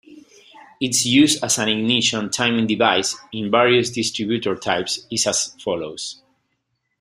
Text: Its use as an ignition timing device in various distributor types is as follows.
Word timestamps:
Its 0.79 1.05
use 1.05 1.43
as 1.43 1.59
an 1.59 1.69
ignition 1.69 2.27
timing 2.31 2.65
device 2.65 3.15
in 3.31 3.51
various 3.51 3.91
distributor 3.91 4.55
types 4.55 5.05
is 5.11 5.27
as 5.27 5.55
follows. 5.63 6.23